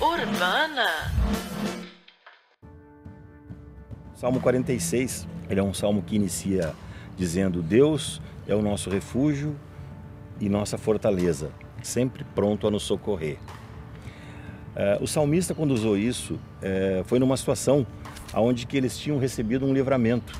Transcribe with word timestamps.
Urbana. 0.00 1.12
Salmo 4.14 4.40
46, 4.40 5.28
ele 5.50 5.60
é 5.60 5.62
um 5.62 5.74
salmo 5.74 6.02
que 6.02 6.16
inicia 6.16 6.74
dizendo: 7.18 7.60
Deus 7.60 8.22
é 8.48 8.54
o 8.54 8.62
nosso 8.62 8.88
refúgio 8.88 9.54
e 10.40 10.48
nossa 10.48 10.78
fortaleza, 10.78 11.50
sempre 11.82 12.24
pronto 12.34 12.66
a 12.66 12.70
nos 12.70 12.84
socorrer. 12.84 13.36
Eh, 14.74 14.98
o 15.02 15.06
salmista, 15.06 15.54
quando 15.54 15.72
usou 15.72 15.98
isso, 15.98 16.40
eh, 16.62 17.02
foi 17.04 17.18
numa 17.18 17.36
situação 17.36 17.86
onde 18.34 18.66
que 18.66 18.74
eles 18.78 18.96
tinham 18.96 19.18
recebido 19.18 19.66
um 19.66 19.74
livramento 19.74 20.32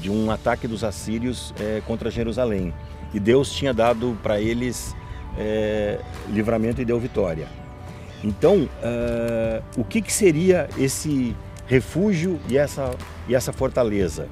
de 0.00 0.10
um 0.10 0.30
ataque 0.30 0.66
dos 0.66 0.82
assírios 0.82 1.54
eh, 1.60 1.82
contra 1.86 2.10
Jerusalém. 2.10 2.72
E 3.12 3.20
Deus 3.20 3.52
tinha 3.52 3.74
dado 3.74 4.16
para 4.22 4.40
eles 4.40 4.94
livramento 6.28 6.82
e 6.82 6.84
deu 6.84 6.98
vitória. 6.98 7.46
Então, 8.22 8.68
o 9.76 9.84
que, 9.84 10.02
que 10.02 10.12
seria 10.12 10.68
esse 10.76 11.34
refúgio 11.66 12.38
e 12.48 12.58
essa, 12.58 12.90
e 13.28 13.34
essa 13.34 13.52
fortaleza? 13.52 14.28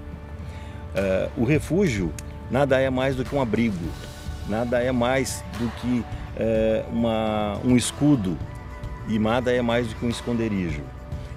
o 1.37 1.45
refúgio 1.45 2.12
nada 2.51 2.80
é 2.80 2.91
mais 2.91 3.15
do 3.15 3.24
que 3.24 3.35
um 3.35 3.41
abrigo, 3.41 3.88
nada 4.48 4.82
é 4.82 4.91
mais 4.91 5.43
do 5.59 5.71
que 5.80 6.05
uma, 6.93 7.59
um 7.65 7.77
escudo, 7.77 8.37
e 9.09 9.19
nada 9.19 9.51
é 9.51 9.62
mais 9.62 9.88
do 9.88 9.95
que 9.95 10.05
um 10.05 10.10
esconderijo. 10.10 10.82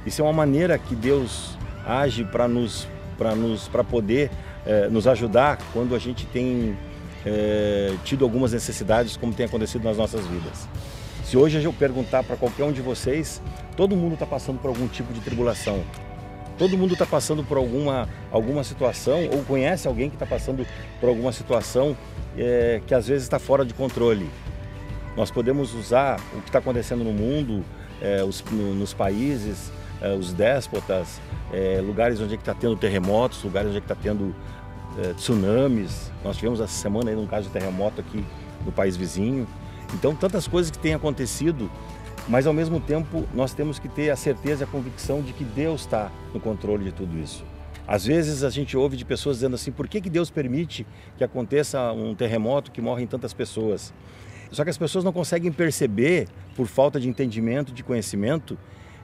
Isso 0.06 0.22
é 0.22 0.26
uma 0.26 0.34
maneira 0.34 0.78
que 0.78 0.96
Deus 0.96 1.58
age 1.86 2.24
para 2.26 2.48
nos 2.48 2.88
para 3.18 3.36
nos 3.36 3.68
para 3.68 3.84
poder 3.84 4.30
eh, 4.66 4.88
nos 4.90 5.08
ajudar 5.08 5.58
quando 5.74 5.96
a 5.96 6.00
gente 6.00 6.26
tem 6.28 6.78
eh, 7.26 7.96
tido 8.04 8.24
algumas 8.24 8.54
necessidades 8.54 9.18
como 9.18 9.34
tem 9.34 9.46
acontecido 9.46 9.84
nas 9.84 9.98
nossas 9.98 10.26
vidas. 10.28 10.68
Se 11.24 11.38
hoje 11.38 11.64
eu 11.64 11.74
perguntar 11.74 12.24
para 12.24 12.36
qualquer 12.36 12.64
um 12.64 12.72
de 12.72 12.82
vocês, 12.82 13.42
todo 13.76 13.96
mundo 13.96 14.14
está 14.14 14.26
passando 14.26 14.60
por 14.60 14.68
algum 14.68 14.88
tipo 14.88 15.14
de 15.14 15.20
tribulação. 15.20 15.84
Todo 16.58 16.78
mundo 16.78 16.94
está 16.94 17.06
passando 17.06 17.44
por 17.44 17.58
alguma, 17.58 18.08
alguma 18.32 18.64
situação 18.64 19.28
ou 19.32 19.44
conhece 19.44 19.88
alguém 19.88 20.10
que 20.10 20.16
está 20.16 20.26
passando 20.26 20.66
por 21.00 21.10
alguma 21.10 21.32
situação 21.32 21.98
eh, 22.38 22.82
que 22.86 22.94
às 22.94 23.08
vezes 23.08 23.24
está 23.24 23.40
fora 23.40 23.66
de 23.66 23.74
controle. 23.74 24.30
Nós 25.18 25.32
podemos 25.32 25.74
usar 25.74 26.20
o 26.36 26.42
que 26.42 26.50
está 26.50 26.60
acontecendo 26.60 27.04
no 27.04 27.12
mundo, 27.12 27.66
os, 28.26 28.42
no, 28.50 28.74
nos 28.74 28.94
países, 28.94 29.72
eh, 30.02 30.14
os 30.14 30.34
déspotas, 30.34 31.22
eh, 31.54 31.82
lugares 31.84 32.20
onde 32.20 32.34
é 32.34 32.38
está 32.38 32.54
tendo 32.54 32.76
terremotos, 32.76 33.44
lugares 33.44 33.70
onde 33.70 33.78
é 33.78 33.82
está 33.82 33.96
tendo 33.96 34.36
tsunamis. 35.16 36.12
Nós 36.22 36.36
tivemos 36.36 36.60
essa 36.60 36.74
semana 36.74 37.10
aí 37.10 37.16
um 37.16 37.26
caso 37.26 37.48
de 37.48 37.54
terremoto 37.54 38.02
aqui 38.02 38.26
no 38.66 38.74
país 38.74 38.98
vizinho. 38.98 39.48
Então, 39.94 40.14
tantas 40.14 40.50
coisas 40.50 40.70
que 40.70 40.78
têm 40.78 40.94
acontecido, 40.94 41.72
mas 42.28 42.46
ao 42.46 42.54
mesmo 42.54 42.80
tempo 42.80 43.26
nós 43.34 43.54
temos 43.54 43.80
que 43.80 43.88
ter 43.88 44.10
a 44.10 44.16
certeza 44.16 44.64
e 44.64 44.66
a 44.66 44.68
convicção 44.68 45.22
de 45.22 45.34
que 45.34 45.44
Deus 45.44 45.82
está 45.82 46.12
no 46.34 46.40
controle 46.40 46.84
de 46.84 46.92
tudo 46.92 47.18
isso. 47.18 47.44
Às 47.88 48.06
vezes 48.06 48.44
a 48.44 48.50
gente 48.50 48.78
ouve 48.78 48.96
de 48.96 49.04
pessoas 49.04 49.38
dizendo 49.38 49.56
assim: 49.56 49.72
por 49.72 49.88
que, 49.88 50.00
que 50.00 50.10
Deus 50.10 50.30
permite 50.30 50.86
que 51.18 51.24
aconteça 51.24 51.92
um 51.92 52.16
terremoto 52.16 52.72
que 52.72 52.82
morrem 52.82 53.08
tantas 53.08 53.34
pessoas? 53.34 53.94
Só 54.52 54.64
que 54.64 54.70
as 54.70 54.78
pessoas 54.78 55.04
não 55.04 55.14
conseguem 55.14 55.52
perceber, 55.52 56.28
por 56.56 56.68
falta 56.68 57.00
de 57.00 57.08
entendimento, 57.08 57.72
de 57.72 57.84
conhecimento, 57.84 58.58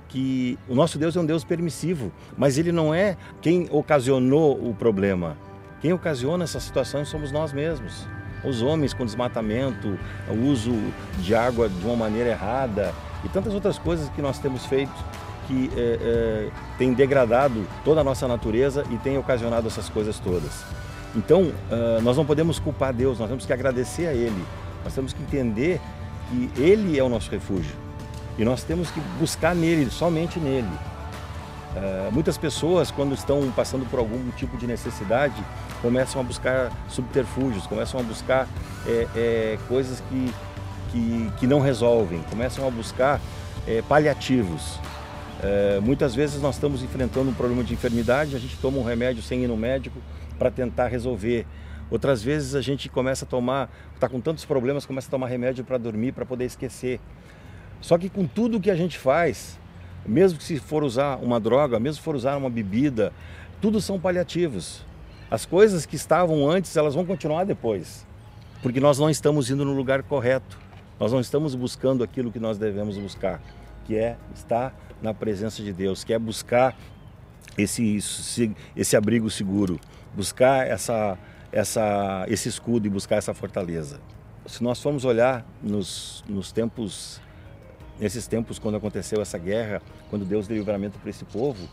que 0.10 0.58
o 0.68 0.76
nosso 0.76 0.98
Deus 0.98 1.16
é 1.16 1.20
um 1.20 1.26
Deus 1.26 1.44
permissivo, 1.44 2.12
mas 2.38 2.58
ele 2.58 2.72
não 2.72 2.94
é 2.94 3.18
quem 3.42 3.68
ocasionou 3.72 4.54
o 4.54 4.74
problema. 4.74 5.38
Quem 5.82 5.94
ocasiona 5.94 6.44
essa 6.44 6.60
situação 6.60 7.06
somos 7.06 7.32
nós 7.32 7.54
mesmos. 7.54 8.08
Os 8.44 8.62
homens 8.62 8.94
com 8.94 9.06
desmatamento, 9.06 9.98
o 10.30 10.48
uso 10.48 10.72
de 11.20 11.36
água 11.36 11.68
de 11.70 11.86
uma 11.86 11.96
maneira 11.96 12.30
errada 12.30 12.94
e 13.24 13.30
tantas 13.30 13.54
outras 13.54 13.78
coisas 13.78 14.10
que 14.10 14.22
nós 14.22 14.40
temos 14.40 14.66
feito 14.66 14.94
que 15.48 15.72
é, 15.78 15.80
é, 15.80 16.50
tem 16.78 16.94
degradado 16.94 17.66
toda 17.86 18.02
a 18.02 18.04
nossa 18.04 18.28
natureza 18.28 18.84
e 18.92 18.98
tem 18.98 19.18
ocasionado 19.18 19.68
essas 19.68 19.90
coisas 19.90 20.20
todas. 20.20 20.66
Então, 21.16 21.44
uh, 21.44 22.02
nós 22.04 22.18
não 22.18 22.26
podemos 22.26 22.60
culpar 22.60 22.94
Deus, 22.94 23.18
nós 23.18 23.30
temos 23.30 23.46
que 23.46 23.54
agradecer 23.54 24.08
a 24.08 24.14
Ele 24.14 24.46
nós 24.88 24.96
temos 24.96 25.12
que 25.12 25.22
entender 25.22 25.82
que 26.30 26.62
Ele 26.62 26.98
é 26.98 27.04
o 27.04 27.10
nosso 27.10 27.30
refúgio 27.30 27.76
e 28.38 28.46
nós 28.46 28.64
temos 28.64 28.92
que 28.92 29.00
buscar 29.20 29.56
nele, 29.56 29.90
somente 29.90 30.40
nele. 30.40 30.68
Uh, 30.68 32.12
muitas 32.12 32.38
pessoas, 32.38 32.90
quando 32.90 33.14
estão 33.14 33.52
passando 33.52 33.90
por 33.90 34.00
algum 34.00 34.30
tipo 34.32 34.58
de 34.58 34.66
necessidade, 34.66 35.36
começam 35.82 36.22
a 36.22 36.24
buscar 36.24 36.72
subterfúgios, 36.90 37.68
começam 37.68 38.00
a 38.00 38.04
buscar 38.04 38.48
é, 38.86 39.08
é, 39.16 39.60
coisas 39.68 40.02
que, 40.10 40.34
que, 40.92 41.32
que, 41.40 41.48
não 41.48 41.60
resolvem, 41.60 42.24
começam 42.30 42.68
a 42.68 42.72
buscar 42.72 43.20
é, 43.68 43.82
paliativos. 43.84 44.80
muitas 45.84 46.16
vezes 46.16 46.42
nós 46.42 46.56
estamos 46.56 46.82
enfrentando 46.82 47.30
um 47.30 47.34
problema 47.34 47.64
de 47.64 47.74
enfermidade, 47.74 48.36
a 48.36 48.40
gente 48.40 48.58
toma 48.58 48.80
um 48.80 48.84
remédio 48.84 49.22
sem 49.22 49.44
ir 49.44 49.48
no 49.48 49.56
médico 49.56 50.00
para 50.40 50.50
tentar 50.50 50.88
resolver 50.88 51.46
Outras 51.90 52.22
vezes 52.22 52.54
a 52.54 52.62
gente 52.62 52.90
começa 52.90 53.24
a 53.24 53.28
tomar, 53.28 53.70
está 53.96 54.10
com 54.10 54.20
tantos 54.20 54.44
problemas, 54.44 54.86
começa 54.86 55.08
a 55.08 55.12
tomar 55.12 55.28
remédio 55.28 55.64
para 55.64 55.78
dormir, 55.78 56.12
para 56.12 56.26
poder 56.26 56.46
esquecer. 56.46 57.00
Só 57.82 57.98
que 57.98 58.10
com 58.10 58.26
tudo 58.26 58.60
que 58.60 58.72
a 58.72 58.76
gente 58.76 58.98
faz, 58.98 59.60
mesmo 60.06 60.38
que 60.38 60.44
se 60.44 60.60
for 60.60 60.84
usar 60.84 61.18
uma 61.18 61.40
droga, 61.40 61.80
mesmo 61.80 61.96
se 61.96 62.02
for 62.02 62.16
usar 62.16 62.38
uma 62.38 62.50
bebida, 62.50 63.14
tudo 63.62 63.82
são 63.82 64.00
paliativos. 64.00 64.86
As 65.30 65.46
coisas 65.46 65.86
que 65.86 65.96
estavam 65.96 66.50
antes, 66.50 66.76
elas 66.76 66.96
vão 66.96 67.06
continuar 67.06 67.44
depois. 67.44 68.06
Porque 68.62 68.80
nós 68.80 68.98
não 68.98 69.10
estamos 69.10 69.50
indo 69.50 69.64
no 69.66 69.74
lugar 69.74 70.04
correto. 70.04 70.58
Nós 71.00 71.12
não 71.12 71.20
estamos 71.20 71.54
buscando 71.54 72.04
aquilo 72.04 72.32
que 72.32 72.40
nós 72.40 72.58
devemos 72.58 72.98
buscar, 72.98 73.40
que 73.86 73.96
é 73.96 74.18
estar 74.34 74.74
na 75.02 75.14
presença 75.14 75.62
de 75.62 75.72
Deus, 75.72 76.04
que 76.04 76.12
é 76.12 76.18
buscar 76.18 76.76
esse, 77.56 78.00
esse 78.76 78.98
abrigo 78.98 79.30
seguro, 79.30 79.80
buscar 80.16 80.66
essa 80.66 81.18
essa, 81.52 82.26
esse 82.28 82.50
escudo 82.50 82.88
e 82.88 82.90
buscar 82.90 83.16
essa 83.16 83.34
fortaleza. 83.34 84.00
Se 84.46 84.64
nós 84.64 84.82
formos 84.82 85.06
olhar 85.06 85.46
nos, 85.62 86.24
nos 86.28 86.52
tempos, 86.52 87.22
nesses 88.00 88.28
tempos 88.28 88.60
quando 88.60 88.76
aconteceu 88.76 89.22
essa 89.22 89.38
guerra, 89.38 89.82
quando 90.10 90.26
Deus 90.26 90.48
deu 90.48 90.58
livramento 90.58 91.00
para 91.00 91.10
esse 91.10 91.26
povo, 91.26 91.68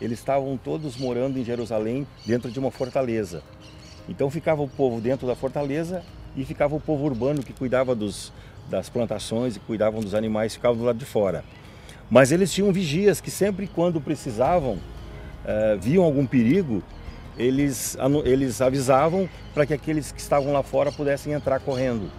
eles 0.00 0.18
estavam 0.18 0.56
todos 0.56 0.96
morando 0.96 1.38
em 1.38 1.44
Jerusalém 1.44 2.06
dentro 2.24 2.50
de 2.50 2.58
uma 2.58 2.70
fortaleza. 2.70 3.42
Então 4.08 4.30
ficava 4.30 4.62
o 4.62 4.68
povo 4.68 5.00
dentro 5.00 5.26
da 5.26 5.34
fortaleza 5.34 6.02
e 6.36 6.44
ficava 6.44 6.74
o 6.74 6.80
povo 6.80 7.04
urbano 7.04 7.42
que 7.42 7.52
cuidava 7.52 7.94
dos, 7.94 8.32
das 8.70 8.88
plantações 8.88 9.56
e 9.56 9.60
cuidavam 9.60 10.00
dos 10.00 10.14
animais, 10.14 10.54
ficava 10.54 10.74
do 10.74 10.84
lado 10.84 10.98
de 10.98 11.04
fora. 11.04 11.44
Mas 12.10 12.32
eles 12.32 12.52
tinham 12.52 12.72
vigias 12.72 13.20
que 13.20 13.30
sempre 13.30 13.66
quando 13.66 14.00
precisavam, 14.00 14.74
uh, 14.74 15.78
viam 15.80 16.04
algum 16.04 16.26
perigo, 16.26 16.82
eles, 17.36 17.96
eles 18.24 18.60
avisavam 18.60 19.28
para 19.52 19.66
que 19.66 19.74
aqueles 19.74 20.10
que 20.10 20.20
estavam 20.20 20.52
lá 20.52 20.62
fora 20.62 20.90
pudessem 20.90 21.32
entrar 21.32 21.60
correndo. 21.60 22.10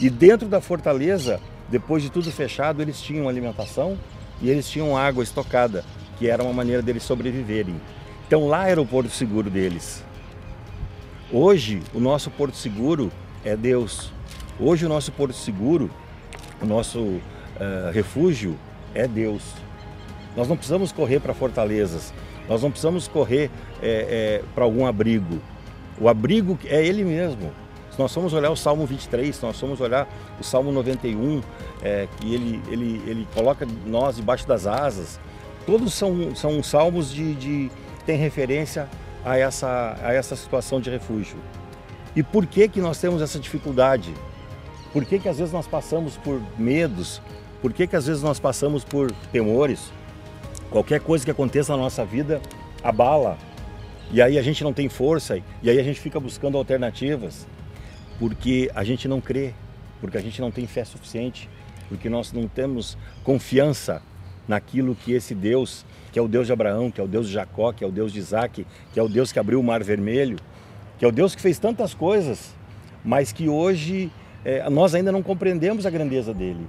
E 0.00 0.10
dentro 0.10 0.48
da 0.48 0.60
fortaleza, 0.60 1.40
depois 1.68 2.02
de 2.02 2.10
tudo 2.10 2.30
fechado, 2.30 2.80
eles 2.80 3.00
tinham 3.00 3.28
alimentação 3.28 3.98
e 4.40 4.50
eles 4.50 4.68
tinham 4.68 4.96
água 4.96 5.22
estocada, 5.22 5.84
que 6.18 6.28
era 6.28 6.42
uma 6.42 6.52
maneira 6.52 6.82
deles 6.82 7.02
sobreviverem. 7.02 7.80
Então 8.26 8.46
lá 8.46 8.68
era 8.68 8.80
o 8.80 8.86
porto 8.86 9.10
seguro 9.10 9.50
deles. 9.50 10.04
Hoje, 11.32 11.82
o 11.92 11.98
nosso 11.98 12.30
porto 12.30 12.56
seguro 12.56 13.10
é 13.44 13.56
Deus. 13.56 14.12
Hoje, 14.60 14.86
o 14.86 14.88
nosso 14.88 15.10
porto 15.12 15.34
seguro, 15.34 15.90
o 16.60 16.66
nosso 16.66 17.00
uh, 17.00 17.22
refúgio 17.92 18.56
é 18.94 19.08
Deus. 19.08 19.42
Nós 20.36 20.48
não 20.48 20.56
precisamos 20.56 20.92
correr 20.92 21.20
para 21.20 21.34
fortalezas, 21.34 22.12
nós 22.48 22.62
não 22.62 22.70
precisamos 22.70 23.08
correr 23.08 23.50
é, 23.82 24.40
é, 24.40 24.42
para 24.54 24.64
algum 24.64 24.86
abrigo. 24.86 25.40
O 25.98 26.08
abrigo 26.08 26.58
é 26.64 26.84
Ele 26.84 27.04
mesmo. 27.04 27.52
Se 27.96 28.02
nós 28.02 28.12
formos 28.12 28.34
olhar 28.34 28.50
o 28.50 28.56
Salmo 28.56 28.84
23, 28.84 29.34
se 29.34 29.42
nós 29.42 29.58
formos 29.58 29.80
olhar 29.80 30.06
o 30.38 30.44
Salmo 30.44 30.70
91, 30.70 31.40
é, 31.82 32.06
que 32.18 32.34
ele, 32.34 32.60
ele, 32.68 33.02
ele 33.06 33.28
coloca 33.32 33.66
nós 33.86 34.16
debaixo 34.16 34.46
das 34.46 34.66
asas, 34.66 35.18
todos 35.64 35.94
são, 35.94 36.36
são 36.36 36.62
salmos 36.62 37.10
de, 37.10 37.34
de 37.34 37.70
tem 38.04 38.18
referência 38.18 38.86
a 39.24 39.38
essa, 39.38 39.96
a 40.02 40.12
essa 40.12 40.36
situação 40.36 40.78
de 40.78 40.90
refúgio. 40.90 41.38
E 42.14 42.22
por 42.22 42.44
que, 42.44 42.68
que 42.68 42.82
nós 42.82 43.00
temos 43.00 43.22
essa 43.22 43.38
dificuldade? 43.38 44.12
Por 44.92 45.02
que, 45.06 45.18
que 45.18 45.28
às 45.30 45.38
vezes 45.38 45.54
nós 45.54 45.66
passamos 45.66 46.18
por 46.18 46.42
medos? 46.58 47.22
Por 47.62 47.72
que, 47.72 47.86
que 47.86 47.96
às 47.96 48.06
vezes 48.06 48.22
nós 48.22 48.38
passamos 48.38 48.84
por 48.84 49.10
temores? 49.32 49.90
Qualquer 50.70 51.00
coisa 51.00 51.24
que 51.24 51.30
aconteça 51.30 51.74
na 51.74 51.82
nossa 51.82 52.04
vida 52.04 52.42
abala. 52.84 53.38
E 54.12 54.20
aí 54.20 54.38
a 54.38 54.42
gente 54.42 54.62
não 54.62 54.74
tem 54.74 54.86
força, 54.86 55.38
e 55.62 55.70
aí 55.70 55.80
a 55.80 55.82
gente 55.82 55.98
fica 55.98 56.20
buscando 56.20 56.58
alternativas, 56.58 57.46
porque 58.18 58.70
a 58.74 58.84
gente 58.84 59.06
não 59.08 59.20
crê, 59.20 59.52
porque 60.00 60.16
a 60.16 60.20
gente 60.20 60.40
não 60.40 60.50
tem 60.50 60.66
fé 60.66 60.84
suficiente, 60.84 61.48
porque 61.88 62.08
nós 62.08 62.32
não 62.32 62.48
temos 62.48 62.96
confiança 63.22 64.02
naquilo 64.48 64.94
que 64.94 65.12
esse 65.12 65.34
Deus, 65.34 65.84
que 66.12 66.18
é 66.18 66.22
o 66.22 66.28
Deus 66.28 66.46
de 66.46 66.52
Abraão, 66.52 66.90
que 66.90 67.00
é 67.00 67.04
o 67.04 67.08
Deus 67.08 67.26
de 67.26 67.32
Jacó, 67.32 67.72
que 67.72 67.84
é 67.84 67.86
o 67.86 67.90
Deus 67.90 68.12
de 68.12 68.18
Isaac, 68.18 68.66
que 68.92 69.00
é 69.00 69.02
o 69.02 69.08
Deus 69.08 69.32
que 69.32 69.38
abriu 69.38 69.60
o 69.60 69.62
mar 69.62 69.82
vermelho, 69.82 70.38
que 70.98 71.04
é 71.04 71.08
o 71.08 71.12
Deus 71.12 71.34
que 71.34 71.42
fez 71.42 71.58
tantas 71.58 71.92
coisas, 71.92 72.54
mas 73.04 73.32
que 73.32 73.48
hoje 73.48 74.10
é, 74.44 74.68
nós 74.70 74.94
ainda 74.94 75.10
não 75.12 75.22
compreendemos 75.22 75.86
a 75.86 75.90
grandeza 75.90 76.32
dele. 76.32 76.66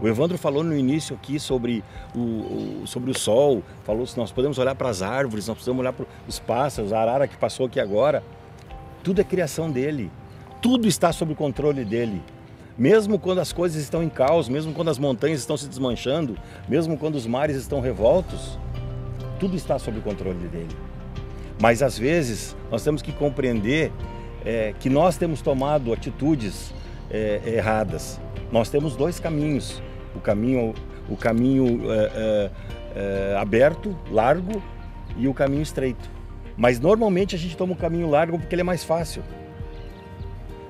O 0.00 0.08
Evandro 0.08 0.38
falou 0.38 0.64
no 0.64 0.74
início 0.74 1.14
aqui 1.14 1.38
sobre 1.38 1.84
o, 2.14 2.18
o 2.82 2.82
sobre 2.86 3.10
o 3.10 3.18
sol, 3.18 3.62
falou 3.84 4.06
se 4.06 4.16
nós 4.16 4.32
podemos 4.32 4.56
olhar 4.56 4.74
para 4.74 4.88
as 4.88 5.02
árvores, 5.02 5.46
nós 5.46 5.58
podemos 5.58 5.80
olhar 5.80 5.92
para 5.92 6.06
os 6.26 6.38
pássaros, 6.38 6.90
a 6.90 7.00
arara 7.00 7.28
que 7.28 7.36
passou 7.36 7.66
aqui 7.66 7.78
agora. 7.78 8.22
Tudo 9.04 9.20
é 9.20 9.24
criação 9.24 9.70
dele, 9.70 10.10
tudo 10.60 10.86
está 10.86 11.12
sob 11.12 11.32
o 11.32 11.36
controle 11.36 11.84
dele. 11.84 12.22
Mesmo 12.76 13.18
quando 13.18 13.40
as 13.40 13.52
coisas 13.52 13.82
estão 13.82 14.02
em 14.02 14.08
caos, 14.08 14.48
mesmo 14.48 14.72
quando 14.72 14.88
as 14.88 14.98
montanhas 14.98 15.40
estão 15.40 15.56
se 15.56 15.68
desmanchando, 15.68 16.36
mesmo 16.68 16.96
quando 16.96 17.16
os 17.16 17.26
mares 17.26 17.56
estão 17.56 17.80
revoltos, 17.80 18.58
tudo 19.38 19.56
está 19.56 19.78
sob 19.78 19.98
o 19.98 20.02
controle 20.02 20.48
dele. 20.48 20.76
Mas 21.60 21.82
às 21.82 21.98
vezes 21.98 22.56
nós 22.70 22.82
temos 22.82 23.02
que 23.02 23.12
compreender 23.12 23.92
é, 24.44 24.74
que 24.78 24.88
nós 24.88 25.16
temos 25.16 25.42
tomado 25.42 25.92
atitudes 25.92 26.72
é, 27.10 27.40
erradas. 27.44 28.18
Nós 28.50 28.70
temos 28.70 28.96
dois 28.96 29.20
caminhos: 29.20 29.82
o 30.14 30.20
caminho, 30.20 30.74
o 31.08 31.16
caminho 31.16 31.92
é, 31.92 31.96
é, 32.14 32.50
é 32.94 33.36
aberto, 33.36 33.94
largo, 34.10 34.62
e 35.16 35.28
o 35.28 35.34
caminho 35.34 35.62
estreito. 35.62 36.10
Mas 36.56 36.80
normalmente 36.80 37.34
a 37.34 37.38
gente 37.38 37.56
toma 37.56 37.74
o 37.74 37.76
caminho 37.76 38.08
largo 38.08 38.38
porque 38.38 38.54
ele 38.54 38.62
é 38.62 38.64
mais 38.64 38.84
fácil. 38.84 39.22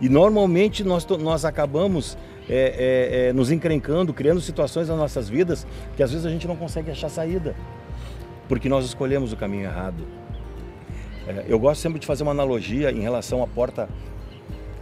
E 0.01 0.09
normalmente 0.09 0.83
nós, 0.83 1.07
nós 1.07 1.45
acabamos 1.45 2.17
é, 2.49 2.55
é, 2.55 3.29
é, 3.29 3.33
nos 3.33 3.51
encrencando, 3.51 4.13
criando 4.13 4.41
situações 4.41 4.89
nas 4.89 4.97
nossas 4.97 5.29
vidas 5.29 5.67
que 5.97 6.03
às 6.03 6.11
vezes 6.11 6.27
a 6.27 6.31
gente 6.31 6.49
não 6.49 6.57
consegue 6.57 6.91
achar 6.91 7.09
saída, 7.09 7.55
porque 8.49 8.69
nós 8.69 8.85
escolhemos 8.85 9.33
o 9.33 9.37
caminho 9.37 9.65
errado. 9.65 10.05
É, 11.29 11.45
eu 11.47 11.59
gosto 11.59 11.81
sempre 11.81 12.01
de 12.01 12.07
fazer 12.07 12.23
uma 12.23 12.33
analogia 12.33 12.91
em 12.91 13.01
relação 13.01 13.43
à 13.43 13.47
porta, 13.47 13.89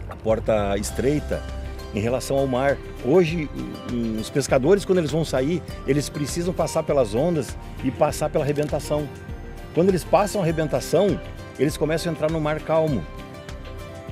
à 0.09 0.15
porta 0.15 0.77
estreita, 0.77 1.43
em 1.93 1.99
relação 1.99 2.37
ao 2.37 2.47
mar. 2.47 2.77
Hoje, 3.05 3.49
os 4.19 4.29
pescadores, 4.29 4.85
quando 4.85 4.99
eles 4.99 5.11
vão 5.11 5.25
sair, 5.25 5.61
eles 5.85 6.09
precisam 6.09 6.53
passar 6.53 6.83
pelas 6.83 7.13
ondas 7.13 7.57
e 7.83 7.91
passar 7.91 8.29
pela 8.29 8.43
arrebentação. 8.43 9.07
Quando 9.73 9.89
eles 9.89 10.03
passam 10.03 10.41
a 10.41 10.43
arrebentação, 10.43 11.19
eles 11.59 11.77
começam 11.77 12.11
a 12.11 12.15
entrar 12.15 12.31
no 12.31 12.39
mar 12.39 12.59
calmo. 12.61 13.03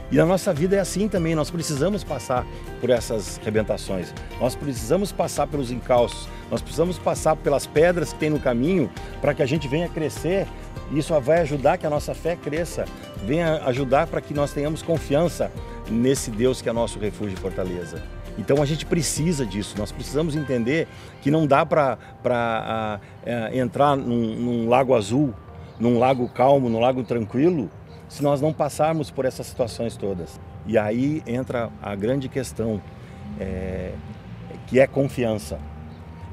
E 0.10 0.16
na 0.16 0.26
nossa 0.26 0.54
vida 0.54 0.78
é 0.78 0.80
assim 0.80 1.10
também, 1.10 1.36
nós 1.36 1.52
precisamos 1.52 2.02
passar 2.02 2.46
por 2.80 2.90
essas 2.90 3.38
rebentações, 3.44 4.14
nós 4.40 4.56
precisamos 4.56 5.12
passar 5.12 5.48
pelos 5.48 5.70
encalços, 5.70 6.30
nós 6.50 6.62
precisamos 6.62 6.98
passar 6.98 7.36
pelas 7.36 7.68
pedras 7.68 8.14
que 8.14 8.20
tem 8.20 8.30
no 8.30 8.40
caminho 8.40 8.90
para 9.20 9.34
que 9.34 9.44
a 9.44 9.46
gente 9.46 9.68
venha 9.68 9.90
crescer. 9.90 10.48
Isso 10.94 11.14
vai 11.20 11.42
ajudar 11.42 11.78
que 11.78 11.86
a 11.86 11.90
nossa 11.90 12.16
fé 12.16 12.38
cresça, 12.38 12.86
venha 13.26 13.62
ajudar 13.66 14.08
para 14.08 14.22
que 14.22 14.34
nós 14.34 14.54
tenhamos 14.54 14.82
confiança 14.82 15.52
nesse 15.90 16.32
Deus 16.32 16.62
que 16.62 16.70
é 16.70 16.72
nosso 16.72 16.98
refúgio 16.98 17.36
e 17.38 17.42
fortaleza. 17.42 18.02
Então 18.38 18.62
a 18.62 18.66
gente 18.66 18.86
precisa 18.86 19.46
disso, 19.46 19.76
nós 19.78 19.92
precisamos 19.92 20.38
entender 20.38 20.88
que 21.22 21.30
não 21.30 21.46
dá 21.46 21.66
para 21.66 23.00
é, 23.26 23.58
entrar 23.58 23.98
num, 23.98 24.36
num 24.36 24.70
lago 24.70 24.96
azul, 24.96 25.34
num 25.78 26.00
lago 26.00 26.30
calmo, 26.30 26.70
num 26.70 26.80
lago 26.80 27.04
tranquilo, 27.04 27.70
se 28.08 28.24
nós 28.24 28.42
não 28.42 28.54
passarmos 28.54 29.12
por 29.12 29.26
essas 29.26 29.48
situações 29.48 29.96
todas. 29.98 30.40
E 30.66 30.78
aí 30.78 31.22
entra 31.26 31.70
a 31.82 31.96
grande 31.96 32.28
questão, 32.28 32.82
é, 33.40 33.94
que 34.68 34.80
é 34.80 34.88
confiança. 34.88 35.60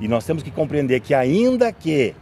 E 0.01 0.09
nós 0.09 0.25
temos 0.25 0.43
que 0.43 0.51
compreender 0.51 1.01
que, 1.01 1.15
ainda 1.15 1.73
que 1.73 2.15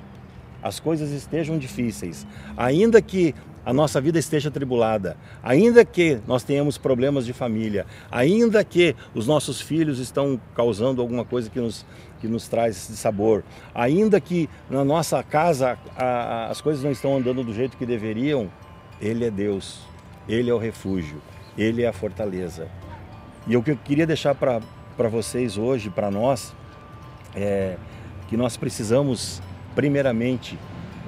as 0.63 0.79
coisas 0.79 1.11
estejam 1.11 1.59
difíceis, 1.59 2.27
ainda 2.57 3.01
que 3.03 3.35
a 3.65 3.73
nossa 3.73 4.01
vida 4.01 4.19
esteja 4.19 4.51
tribulada, 4.51 5.17
ainda 5.43 5.85
que 5.85 6.21
nós 6.27 6.43
tenhamos 6.43 6.77
problemas 6.77 7.25
de 7.25 7.33
família, 7.33 7.87
ainda 8.11 8.65
que 8.65 8.95
os 9.15 9.27
nossos 9.27 9.61
filhos 9.61 9.99
estão 9.99 10.41
causando 10.55 11.01
alguma 11.01 11.25
coisa 11.25 11.49
que 11.49 11.61
nos, 11.61 11.87
que 12.21 12.27
nos 12.27 12.49
traz 12.49 12.77
sabor, 12.77 13.45
ainda 13.75 14.21
que 14.21 14.51
na 14.69 14.85
nossa 14.85 15.23
casa 15.23 15.79
a, 15.97 16.05
a, 16.05 16.47
as 16.49 16.61
coisas 16.61 16.83
não 16.83 16.91
estão 16.91 17.17
andando 17.17 17.45
do 17.45 17.55
jeito 17.55 17.77
que 17.77 17.87
deveriam, 17.87 18.51
ele 19.03 19.25
é 19.25 19.31
Deus, 19.31 19.81
Ele 20.29 20.49
é 20.49 20.55
o 20.55 20.59
refúgio, 20.59 21.21
Ele 21.59 21.83
é 21.83 21.89
a 21.89 21.93
fortaleza. 21.93 22.69
E 23.49 23.57
o 23.57 23.63
que 23.63 23.73
eu 23.73 23.77
queria 23.77 24.07
deixar 24.07 24.33
para 24.37 25.09
vocês 25.09 25.59
hoje, 25.59 25.91
para 25.91 26.09
nós, 26.09 26.55
é 27.35 27.77
que 28.29 28.37
nós 28.37 28.57
precisamos, 28.57 29.43
primeiramente, 29.75 30.57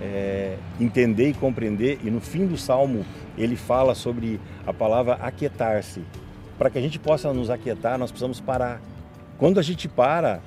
é, 0.02 0.56
entender 0.80 1.28
e 1.28 1.34
compreender, 1.34 2.00
e 2.02 2.10
no 2.10 2.20
fim 2.20 2.46
do 2.46 2.58
salmo 2.58 3.06
ele 3.38 3.54
fala 3.54 3.94
sobre 3.94 4.40
a 4.66 4.72
palavra 4.72 5.14
aquietar-se. 5.14 6.02
Para 6.58 6.70
que 6.70 6.78
a 6.78 6.82
gente 6.82 6.98
possa 6.98 7.32
nos 7.32 7.48
aquietar, 7.48 7.96
nós 7.96 8.10
precisamos 8.10 8.40
parar. 8.40 8.80
Quando 9.38 9.60
a 9.60 9.62
gente 9.62 9.88
para, 9.88 10.40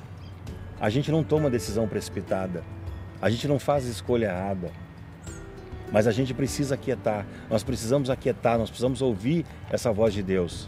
a 0.79 0.89
gente 0.89 1.09
não 1.11 1.23
toma 1.23 1.49
decisão 1.49 1.87
precipitada, 1.87 2.61
a 3.21 3.29
gente 3.29 3.47
não 3.47 3.57
faz 3.57 3.85
escolha 3.85 4.25
errada 4.25 4.69
mas 5.91 6.07
a 6.07 6.11
gente 6.11 6.33
precisa 6.33 6.75
aquietar, 6.75 7.25
nós 7.49 7.63
precisamos 7.63 8.09
aquietar, 8.09 8.57
nós 8.57 8.69
precisamos 8.69 9.01
ouvir 9.01 9.45
essa 9.69 9.91
voz 9.91 10.13
de 10.13 10.21
Deus. 10.21 10.67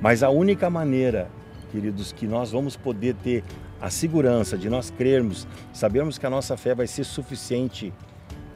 Mas 0.00 0.22
a 0.22 0.30
única 0.30 0.70
maneira, 0.70 1.28
queridos, 1.70 2.12
que 2.12 2.26
nós 2.26 2.50
vamos 2.50 2.76
poder 2.76 3.14
ter 3.14 3.44
a 3.80 3.90
segurança 3.90 4.58
de 4.58 4.68
nós 4.68 4.90
crermos, 4.90 5.46
sabermos 5.72 6.18
que 6.18 6.26
a 6.26 6.30
nossa 6.30 6.56
fé 6.56 6.74
vai 6.74 6.86
ser 6.86 7.04
suficiente, 7.04 7.92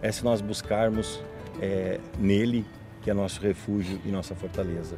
é 0.02 0.10
se 0.12 0.24
nós 0.24 0.40
buscarmos 0.40 1.22
é, 1.60 1.98
nele, 2.18 2.64
que 3.02 3.10
é 3.10 3.14
nosso 3.14 3.40
refúgio 3.40 4.00
e 4.04 4.10
nossa 4.10 4.34
fortaleza. 4.34 4.96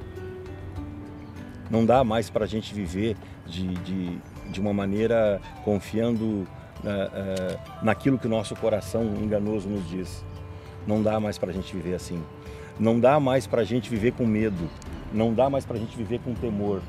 Não 1.71 1.85
dá 1.85 2.05
mais 2.05 2.31
para 2.31 2.45
a 2.45 2.49
gente 2.49 2.73
viver 2.73 3.17
de, 3.45 3.67
de, 3.67 4.19
de 4.51 4.61
uma 4.61 4.73
maneira 4.73 5.41
confiando 5.65 6.25
uh, 6.25 6.47
uh, 6.47 7.85
naquilo 7.85 8.19
que 8.19 8.27
o 8.27 8.31
nosso 8.31 8.55
coração 8.57 9.03
enganoso 9.21 9.69
nos 9.69 9.89
diz. 9.89 10.25
Não 10.87 11.03
dá 11.03 11.19
mais 11.19 11.38
para 11.38 11.50
a 11.50 11.53
gente 11.53 11.75
viver 11.75 11.94
assim. 11.94 12.23
Não 12.79 13.00
dá 13.00 13.19
mais 13.19 13.47
para 13.47 13.62
a 13.62 13.65
gente 13.65 13.91
viver 13.91 14.12
com 14.12 14.27
medo. 14.27 14.69
Não 15.12 15.33
dá 15.33 15.50
mais 15.50 15.65
para 15.65 15.77
a 15.77 15.81
gente 15.81 15.97
viver 15.97 16.21
com 16.21 16.35
temor. 16.35 16.81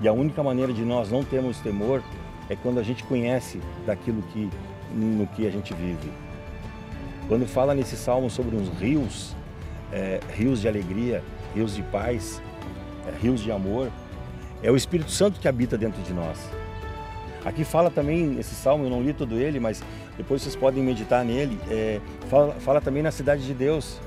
E 0.00 0.08
a 0.08 0.12
única 0.12 0.42
maneira 0.42 0.72
de 0.72 0.84
nós 0.84 1.10
não 1.10 1.22
termos 1.24 1.58
temor 1.60 2.02
é 2.50 2.56
quando 2.56 2.80
a 2.80 2.82
gente 2.82 3.04
conhece 3.04 3.60
daquilo 3.86 4.20
que 4.22 4.50
no 4.94 5.26
que 5.28 5.46
a 5.46 5.50
gente 5.50 5.72
vive. 5.72 6.10
Quando 7.28 7.46
fala 7.46 7.74
nesse 7.74 7.96
salmo 7.96 8.28
sobre 8.28 8.56
uns 8.56 8.68
rios, 8.78 9.34
é, 9.90 10.20
rios 10.34 10.60
de 10.60 10.68
alegria, 10.68 11.22
rios 11.54 11.74
de 11.74 11.82
paz, 11.84 12.42
é, 13.06 13.22
rios 13.22 13.40
de 13.40 13.50
amor, 13.50 13.90
é 14.62 14.70
o 14.70 14.76
Espírito 14.76 15.10
Santo 15.10 15.40
que 15.40 15.48
habita 15.48 15.78
dentro 15.78 16.02
de 16.02 16.12
nós. 16.12 16.38
Aqui 17.44 17.64
fala 17.64 17.90
também, 17.90 18.38
esse 18.38 18.54
salmo, 18.54 18.84
eu 18.84 18.90
não 18.90 19.02
li 19.02 19.12
todo 19.12 19.38
ele, 19.38 19.58
mas 19.58 19.82
depois 20.16 20.42
vocês 20.42 20.54
podem 20.54 20.82
meditar 20.82 21.24
nele. 21.24 21.58
É, 21.68 22.00
fala, 22.28 22.54
fala 22.54 22.80
também 22.80 23.02
na 23.02 23.10
cidade 23.10 23.44
de 23.44 23.54
Deus. 23.54 24.00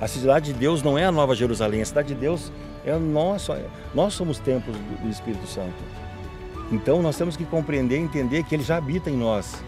A 0.00 0.08
cidade 0.08 0.52
de 0.52 0.58
Deus 0.58 0.82
não 0.82 0.98
é 0.98 1.04
a 1.04 1.12
Nova 1.12 1.34
Jerusalém, 1.34 1.80
a 1.80 1.86
cidade 1.86 2.08
de 2.08 2.14
Deus 2.14 2.52
é 2.84 2.94
o 2.94 3.00
nosso, 3.00 3.52
nós 3.94 4.12
somos 4.12 4.38
templos 4.38 4.76
do 5.00 5.08
Espírito 5.08 5.46
Santo. 5.46 5.82
Então 6.70 7.00
nós 7.00 7.16
temos 7.16 7.36
que 7.36 7.44
compreender 7.44 7.98
e 7.98 8.02
entender 8.02 8.42
que 8.44 8.54
ele 8.54 8.64
já 8.64 8.76
habita 8.76 9.08
em 9.08 9.16
nós. 9.16 9.62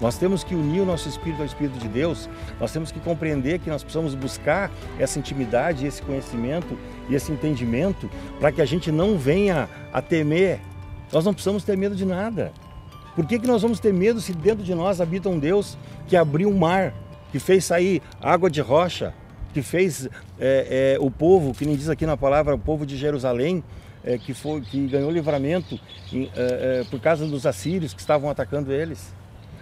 Nós 0.00 0.16
temos 0.18 0.42
que 0.42 0.54
unir 0.54 0.80
o 0.80 0.84
nosso 0.84 1.08
espírito 1.08 1.40
ao 1.40 1.46
Espírito 1.46 1.78
de 1.78 1.86
Deus, 1.86 2.28
nós 2.58 2.72
temos 2.72 2.90
que 2.90 2.98
compreender 2.98 3.60
que 3.60 3.70
nós 3.70 3.84
precisamos 3.84 4.16
buscar 4.16 4.68
essa 4.98 5.18
intimidade, 5.18 5.86
esse 5.86 6.02
conhecimento 6.02 6.76
e 7.08 7.14
esse 7.14 7.30
entendimento 7.30 8.10
para 8.40 8.50
que 8.50 8.60
a 8.60 8.64
gente 8.64 8.90
não 8.90 9.16
venha 9.16 9.68
a 9.92 10.02
temer 10.02 10.60
nós 11.12 11.24
não 11.24 11.32
precisamos 11.34 11.62
ter 11.62 11.76
medo 11.76 11.94
de 11.94 12.04
nada. 12.04 12.52
Por 13.14 13.26
que, 13.26 13.38
que 13.38 13.46
nós 13.46 13.60
vamos 13.60 13.78
ter 13.78 13.92
medo 13.92 14.20
se 14.20 14.32
dentro 14.32 14.64
de 14.64 14.74
nós 14.74 15.00
habita 15.00 15.28
um 15.28 15.38
Deus 15.38 15.76
que 16.08 16.16
abriu 16.16 16.48
o 16.48 16.58
mar, 16.58 16.94
que 17.30 17.38
fez 17.38 17.64
sair 17.64 18.00
água 18.20 18.50
de 18.50 18.60
rocha, 18.60 19.14
que 19.52 19.60
fez 19.60 20.08
é, 20.40 20.94
é, 20.94 20.96
o 20.98 21.10
povo, 21.10 21.52
que 21.52 21.66
nem 21.66 21.76
diz 21.76 21.88
aqui 21.88 22.06
na 22.06 22.16
palavra, 22.16 22.54
o 22.54 22.58
povo 22.58 22.86
de 22.86 22.96
Jerusalém, 22.96 23.62
é, 24.02 24.16
que, 24.18 24.32
foi, 24.32 24.62
que 24.62 24.86
ganhou 24.86 25.10
livramento 25.10 25.78
em, 26.12 26.30
é, 26.34 26.80
é, 26.80 26.84
por 26.90 27.00
causa 27.00 27.26
dos 27.26 27.46
assírios 27.46 27.92
que 27.92 28.00
estavam 28.00 28.30
atacando 28.30 28.72
eles? 28.72 29.14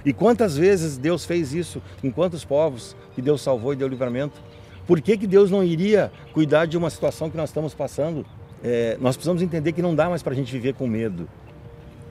E 0.04 0.12
quantas 0.12 0.57
vezes 0.57 0.97
Deus 0.97 1.25
fez 1.25 1.52
isso 1.52 1.83
em 2.02 2.11
quantos 2.11 2.45
povos 2.45 2.97
que 3.14 3.21
Deus 3.21 3.42
salvou 3.42 3.73
e 3.73 3.76
deu 3.76 3.88
livramento? 3.88 4.40
Por 4.87 5.00
que, 5.00 5.16
que 5.16 5.26
Deus 5.26 5.50
não 5.50 5.62
iria 5.62 6.11
cuidar 6.33 6.66
de 6.66 6.78
uma 6.78 6.88
situação 6.88 7.28
que 7.28 7.37
nós 7.37 7.50
estamos 7.50 7.75
passando? 7.75 8.25
É, 8.62 8.97
nós 9.00 9.16
precisamos 9.16 9.42
entender 9.42 9.73
que 9.73 9.83
não 9.83 9.95
dá 9.95 10.09
mais 10.09 10.23
para 10.23 10.33
a 10.33 10.37
gente 10.37 10.50
viver 10.52 10.75
com 10.75 10.87
medo. 10.87 11.28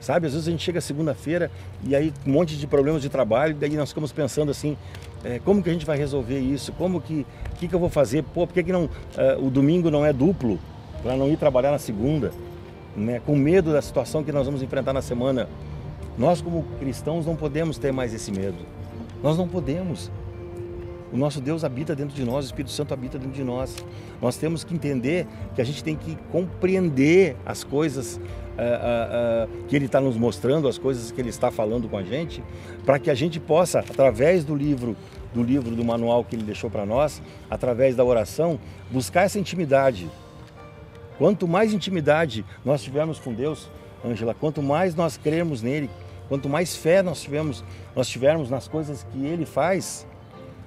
Sabe, 0.00 0.26
às 0.26 0.32
vezes 0.32 0.48
a 0.48 0.50
gente 0.50 0.64
chega 0.64 0.80
segunda-feira 0.80 1.50
e 1.84 1.94
aí 1.94 2.12
um 2.26 2.32
monte 2.32 2.56
de 2.56 2.66
problemas 2.66 3.02
de 3.02 3.10
trabalho, 3.10 3.54
daí 3.54 3.76
nós 3.76 3.90
ficamos 3.90 4.10
pensando 4.10 4.50
assim, 4.50 4.76
é, 5.22 5.38
como 5.38 5.62
que 5.62 5.68
a 5.68 5.72
gente 5.72 5.84
vai 5.84 5.98
resolver 5.98 6.38
isso? 6.38 6.72
Como 6.72 7.00
que, 7.02 7.26
que, 7.58 7.68
que 7.68 7.74
eu 7.74 7.78
vou 7.78 7.90
fazer? 7.90 8.22
Pô, 8.22 8.46
por 8.46 8.54
que, 8.54 8.62
que 8.62 8.72
não, 8.72 8.88
é, 9.16 9.36
o 9.36 9.50
domingo 9.50 9.90
não 9.90 10.04
é 10.04 10.12
duplo 10.12 10.58
para 11.02 11.16
não 11.16 11.28
ir 11.28 11.36
trabalhar 11.36 11.70
na 11.70 11.78
segunda? 11.78 12.32
Né? 12.96 13.20
Com 13.26 13.36
medo 13.36 13.72
da 13.72 13.82
situação 13.82 14.24
que 14.24 14.32
nós 14.32 14.46
vamos 14.46 14.62
enfrentar 14.62 14.94
na 14.94 15.02
semana. 15.02 15.46
Nós 16.16 16.40
como 16.40 16.64
cristãos 16.78 17.26
não 17.26 17.36
podemos 17.36 17.76
ter 17.76 17.92
mais 17.92 18.14
esse 18.14 18.32
medo. 18.32 18.56
Nós 19.22 19.36
não 19.36 19.46
podemos. 19.46 20.10
O 21.12 21.16
nosso 21.16 21.40
Deus 21.40 21.64
habita 21.64 21.94
dentro 21.94 22.14
de 22.14 22.24
nós, 22.24 22.44
o 22.44 22.48
Espírito 22.48 22.70
Santo 22.70 22.94
habita 22.94 23.18
dentro 23.18 23.34
de 23.34 23.42
nós. 23.42 23.76
Nós 24.22 24.36
temos 24.36 24.62
que 24.62 24.72
entender 24.72 25.26
que 25.54 25.60
a 25.60 25.64
gente 25.64 25.82
tem 25.82 25.96
que 25.96 26.16
compreender 26.30 27.36
as 27.44 27.64
coisas 27.64 28.20
que 29.68 29.76
Ele 29.76 29.86
está 29.86 30.00
nos 30.00 30.16
mostrando, 30.16 30.68
as 30.68 30.78
coisas 30.78 31.10
que 31.10 31.20
Ele 31.20 31.30
está 31.30 31.50
falando 31.50 31.88
com 31.88 31.96
a 31.96 32.02
gente, 32.02 32.42
para 32.84 32.98
que 32.98 33.10
a 33.10 33.14
gente 33.14 33.40
possa, 33.40 33.80
através 33.80 34.44
do 34.44 34.54
livro, 34.54 34.96
do 35.32 35.42
livro, 35.42 35.74
do 35.74 35.84
manual 35.84 36.24
que 36.24 36.36
Ele 36.36 36.42
deixou 36.42 36.70
para 36.70 36.84
nós, 36.84 37.22
através 37.48 37.96
da 37.96 38.04
oração, 38.04 38.58
buscar 38.90 39.22
essa 39.22 39.38
intimidade. 39.38 40.10
Quanto 41.18 41.46
mais 41.46 41.72
intimidade 41.72 42.44
nós 42.64 42.82
tivermos 42.82 43.18
com 43.18 43.32
Deus, 43.32 43.70
Ângela, 44.04 44.34
quanto 44.34 44.62
mais 44.62 44.94
nós 44.94 45.16
cremos 45.16 45.62
nele, 45.62 45.90
quanto 46.28 46.48
mais 46.48 46.76
fé 46.76 47.02
nós 47.02 47.20
tivermos, 47.20 47.64
nós 47.94 48.08
tivermos 48.08 48.50
nas 48.50 48.66
coisas 48.66 49.06
que 49.12 49.26
Ele 49.26 49.44
faz, 49.44 50.06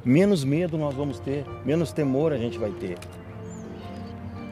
menos 0.06 0.44
medo 0.44 0.78
nós 0.78 0.94
vamos 0.94 1.20
ter, 1.20 1.46
menos 1.66 1.92
temor 1.92 2.32
a 2.32 2.38
gente 2.38 2.58
vai 2.58 2.72
ter. 2.72 2.98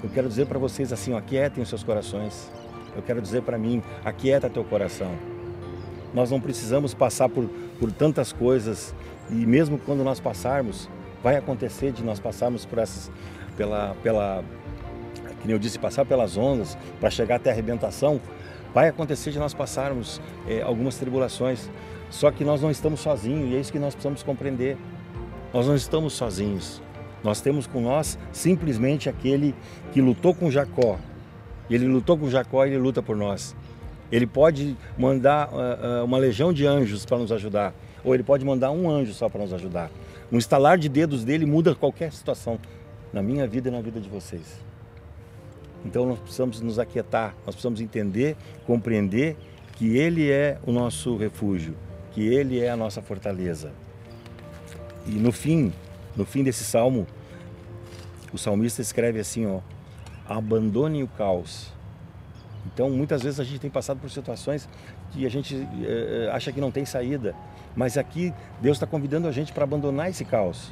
Eu 0.03 0.10
quero 0.10 0.27
dizer 0.27 0.48
para 0.48 0.57
vocês 0.57 0.91
assim, 0.91 1.15
aquietem 1.15 1.62
os 1.62 1.69
seus 1.69 1.83
corações. 1.83 2.51
Eu 2.95 3.01
quero 3.01 3.21
dizer 3.21 3.41
para 3.41 3.57
mim, 3.57 3.81
aquieta 4.03 4.50
teu 4.50 4.63
coração. 4.63 5.12
Nós 6.13 6.29
não 6.29 6.41
precisamos 6.41 6.93
passar 6.93 7.29
por, 7.29 7.50
por 7.79 7.91
tantas 7.91 8.33
coisas 8.33 8.93
e 9.29 9.45
mesmo 9.45 9.77
quando 9.77 10.03
nós 10.03 10.19
passarmos, 10.19 10.89
vai 11.24 11.38
acontecer 11.38 11.91
de 11.91 12.03
nós 12.03 12.19
passarmos 12.19 12.65
por 12.65 12.79
essas, 12.79 13.12
pela, 13.55 13.95
pela, 14.03 14.43
que 15.41 15.50
eu 15.50 15.60
disse, 15.60 15.79
passar 15.79 16.05
pelas 16.05 16.38
ondas 16.38 16.77
para 17.00 17.10
chegar 17.10 17.36
até 17.36 17.50
a 17.50 17.53
arrebentação, 17.53 18.19
vai 18.74 18.89
acontecer 18.89 19.31
de 19.31 19.39
nós 19.39 19.53
passarmos 19.53 20.21
é, 20.48 20.62
algumas 20.62 20.98
tribulações. 20.98 21.69
Só 22.10 22.29
que 22.29 22.43
nós 22.43 22.62
não 22.62 22.69
estamos 22.69 23.00
sozinhos 23.00 23.51
e 23.51 23.55
é 23.55 23.60
isso 23.60 23.71
que 23.71 23.79
nós 23.79 23.93
precisamos 23.93 24.21
compreender. 24.21 24.77
Nós 25.53 25.67
não 25.67 25.75
estamos 25.75 26.13
sozinhos. 26.13 26.81
Nós 27.24 27.39
temos 27.39 27.67
com 27.67 27.81
nós 27.81 28.17
simplesmente 28.31 29.07
aquele 29.07 29.55
que 29.91 30.01
lutou 30.01 30.33
com 30.33 30.50
Jacó. 30.50 30.98
Ele 31.75 31.88
lutou 31.88 32.18
com 32.18 32.30
Jacó 32.30 32.66
ele 32.66 32.78
luta 32.78 33.01
por 33.01 33.16
nós. 33.16 33.56
Ele 34.12 34.28
pode 34.28 34.75
mandar 34.98 35.50
uh, 35.50 36.01
uh, 36.01 36.06
uma 36.06 36.18
legião 36.18 36.51
de 36.51 36.66
anjos 36.68 37.06
para 37.06 37.18
nos 37.18 37.32
ajudar, 37.32 37.74
ou 38.04 38.13
ele 38.13 38.24
pode 38.24 38.44
mandar 38.44 38.72
um 38.72 38.90
anjo 38.90 39.13
só 39.13 39.30
para 39.30 39.42
nos 39.42 39.54
ajudar. 39.54 39.90
Um 40.32 40.38
estalar 40.38 40.78
de 40.78 40.90
dedos 40.90 41.24
dele 41.24 41.46
muda 41.46 41.74
qualquer 41.74 42.12
situação 42.12 42.60
na 43.13 43.22
minha 43.22 43.48
vida 43.48 43.70
e 43.70 43.72
na 43.72 43.82
vida 43.82 44.00
de 44.00 44.10
vocês. 44.10 44.60
Então 45.86 46.06
nós 46.06 46.20
precisamos 46.20 46.62
nos 46.62 46.78
aquietar, 46.78 47.34
nós 47.46 47.56
precisamos 47.56 47.82
entender, 47.82 48.36
compreender 48.66 49.36
que 49.78 49.98
Ele 49.98 50.30
é 50.30 50.60
o 50.66 50.72
nosso 50.72 51.16
refúgio, 51.18 51.74
que 52.12 52.28
Ele 52.28 52.60
é 52.60 52.70
a 52.70 52.78
nossa 52.78 53.01
fortaleza. 53.01 53.72
E 55.08 55.12
no 55.12 55.32
fim, 55.32 55.74
no 56.16 56.25
fim 56.25 56.44
desse 56.44 56.63
salmo, 56.63 57.08
o 58.32 58.38
salmista 58.38 58.82
escreve 58.82 59.20
assim, 59.20 59.46
ó, 59.46 59.60
abandone 60.28 61.04
o 61.04 61.08
caos. 61.08 61.72
Então, 62.66 62.90
muitas 62.90 63.24
vezes 63.24 63.40
a 63.40 63.44
gente 63.44 63.60
tem 63.60 63.70
passado 63.70 64.00
por 64.00 64.10
situações 64.10 64.70
que 65.12 65.25
a 65.25 65.30
gente 65.30 65.68
é, 65.84 66.30
acha 66.32 66.51
que 66.51 66.62
não 66.62 66.72
tem 66.72 66.86
saída, 66.86 67.36
mas 67.75 67.98
aqui 67.98 68.34
Deus 68.62 68.78
está 68.78 68.86
convidando 68.86 69.28
a 69.28 69.32
gente 69.32 69.51
para 69.51 69.63
abandonar 69.63 70.10
esse 70.10 70.24
caos. 70.24 70.72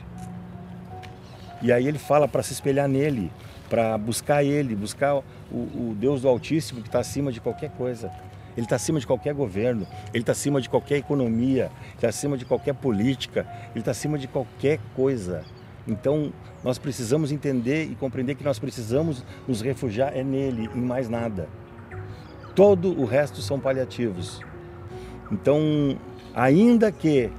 E 1.61 1.71
aí 1.71 1.87
ele 1.87 1.97
fala 1.97 2.27
para 2.27 2.41
se 2.41 2.53
espelhar 2.53 2.87
nele, 2.87 3.31
para 3.69 3.97
buscar 3.97 4.43
Ele, 4.43 4.75
buscar 4.75 5.15
o, 5.15 5.21
o 5.51 5.95
Deus 5.97 6.21
do 6.21 6.27
Altíssimo 6.27 6.81
que 6.81 6.87
está 6.87 6.99
acima 6.99 7.31
de 7.31 7.39
qualquer 7.41 7.69
coisa. 7.71 8.11
Ele 8.57 8.65
está 8.65 8.77
acima 8.77 8.99
de 8.99 9.07
qualquer 9.07 9.33
governo, 9.33 9.87
ele 10.13 10.23
está 10.23 10.31
acima 10.31 10.59
de 10.59 10.67
qualquer 10.67 10.97
economia, 10.97 11.71
está 11.95 12.09
acima 12.09 12.37
de 12.37 12.45
qualquer 12.45 12.73
política, 12.73 13.47
ele 13.71 13.79
está 13.79 13.91
acima 13.91 14.17
de 14.17 14.27
qualquer 14.27 14.79
coisa. 14.95 15.45
Então, 15.89 16.31
nós 16.63 16.77
precisamos 16.77 17.31
entender 17.31 17.85
e 17.85 17.95
compreender 17.95 18.35
que 18.35 18.43
nós 18.43 18.59
precisamos 18.59 19.25
nos 19.47 19.61
refugiar 19.61 20.15
é 20.15 20.23
nele, 20.23 20.69
em 20.75 20.81
mais 20.81 21.09
nada. 21.09 21.49
Todo 22.55 22.97
o 22.99 23.05
resto 23.05 23.41
são 23.41 23.59
paliativos. 23.59 24.39
Então, 25.31 25.97
ainda 26.33 26.91
que, 26.91 27.29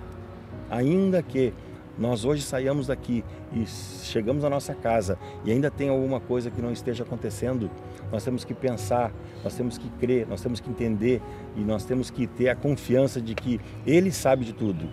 ainda 0.69 1.23
que 1.23 1.53
nós 1.99 2.25
hoje 2.25 2.43
saiamos 2.43 2.87
daqui 2.87 3.25
e 3.53 3.67
chegamos 3.67 4.45
à 4.45 4.51
nossa 4.51 4.75
casa 4.75 5.19
e 5.45 5.53
ainda 5.53 5.71
tem 5.71 5.89
alguma 5.89 6.19
coisa 6.19 6.51
que 6.51 6.63
não 6.63 6.73
esteja 6.73 7.05
acontecendo, 7.05 7.71
nós 8.11 8.25
temos 8.25 8.45
que 8.45 8.55
pensar, 8.55 9.13
nós 9.45 9.55
temos 9.55 9.77
que 9.77 9.89
crer, 9.91 10.27
nós 10.27 10.41
temos 10.41 10.61
que 10.61 10.71
entender 10.71 11.21
e 11.57 11.61
nós 11.61 11.85
temos 11.85 12.11
que 12.11 12.27
ter 12.27 12.49
a 12.49 12.57
confiança 12.57 13.21
de 13.21 13.35
que 13.35 13.61
Ele 13.87 14.11
sabe 14.11 14.45
de 14.45 14.53
tudo, 14.53 14.89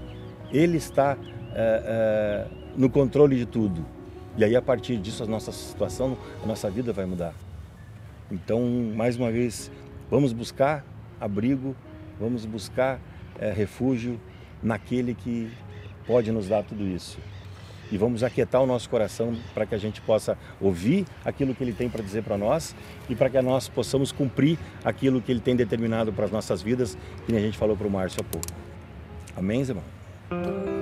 Ele 0.51 0.77
está 0.77 1.17
é, 1.53 2.47
é, 2.51 2.66
no 2.77 2.89
controle 2.89 3.35
de 3.35 3.45
tudo. 3.45 3.83
E 4.37 4.43
aí, 4.43 4.55
a 4.55 4.61
partir 4.61 4.97
disso, 4.97 5.23
a 5.23 5.25
nossa 5.25 5.51
situação, 5.51 6.15
a 6.43 6.45
nossa 6.45 6.69
vida 6.69 6.93
vai 6.93 7.05
mudar. 7.05 7.33
Então, 8.31 8.61
mais 8.95 9.17
uma 9.17 9.31
vez, 9.31 9.71
vamos 10.09 10.31
buscar 10.31 10.85
abrigo, 11.19 11.75
vamos 12.19 12.45
buscar 12.45 12.99
é, 13.39 13.51
refúgio 13.51 14.19
naquele 14.61 15.15
que 15.15 15.51
pode 16.05 16.31
nos 16.31 16.47
dar 16.47 16.63
tudo 16.63 16.83
isso 16.83 17.17
e 17.91 17.97
vamos 17.97 18.23
aquietar 18.23 18.61
o 18.61 18.65
nosso 18.65 18.89
coração 18.89 19.35
para 19.53 19.65
que 19.65 19.75
a 19.75 19.77
gente 19.77 20.01
possa 20.01 20.37
ouvir 20.59 21.05
aquilo 21.23 21.55
que 21.55 21.63
Ele 21.63 21.73
tem 21.73 21.89
para 21.89 22.03
dizer 22.03 22.23
para 22.23 22.37
nós 22.37 22.75
e 23.09 23.15
para 23.15 23.29
que 23.29 23.41
nós 23.41 23.69
possamos 23.69 24.11
cumprir 24.11 24.57
aquilo 24.83 25.21
que 25.21 25.31
Ele 25.31 25.39
tem 25.39 25.55
determinado 25.55 26.11
para 26.11 26.25
as 26.25 26.31
nossas 26.31 26.61
vidas, 26.61 26.97
que 27.25 27.35
a 27.35 27.39
gente 27.39 27.57
falou 27.57 27.75
para 27.75 27.87
o 27.87 27.91
Márcio 27.91 28.21
há 28.21 28.23
pouco. 28.23 28.47
Amém, 29.35 29.61
irmão? 29.61 30.76